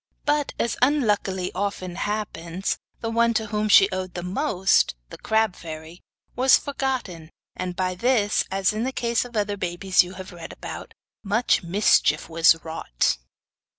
[0.25, 5.55] But, as unluckily often happens, the one to whom she owed the most, the crab
[5.55, 6.01] fairy,
[6.35, 10.53] was forgotten, and by this, as in the case of other babies you have read
[10.53, 13.19] about, much mischief was wrought.